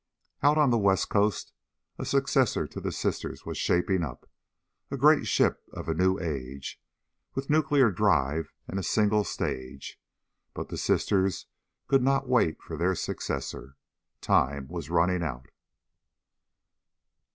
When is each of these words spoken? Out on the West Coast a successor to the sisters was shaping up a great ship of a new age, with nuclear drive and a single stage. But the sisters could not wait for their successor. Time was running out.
Out 0.41 0.57
on 0.57 0.71
the 0.71 0.79
West 0.79 1.09
Coast 1.09 1.53
a 1.99 2.05
successor 2.05 2.65
to 2.65 2.81
the 2.81 2.91
sisters 2.91 3.45
was 3.45 3.55
shaping 3.55 4.01
up 4.03 4.27
a 4.89 4.97
great 4.97 5.27
ship 5.27 5.61
of 5.73 5.87
a 5.87 5.93
new 5.93 6.17
age, 6.19 6.81
with 7.35 7.51
nuclear 7.51 7.91
drive 7.91 8.51
and 8.67 8.79
a 8.79 8.83
single 8.83 9.23
stage. 9.23 10.01
But 10.55 10.69
the 10.69 10.77
sisters 10.79 11.45
could 11.85 12.01
not 12.01 12.27
wait 12.27 12.63
for 12.63 12.75
their 12.77 12.95
successor. 12.95 13.77
Time 14.21 14.67
was 14.69 14.89
running 14.89 15.21
out. 15.21 15.49